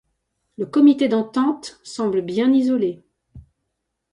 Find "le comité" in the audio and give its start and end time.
0.57-1.07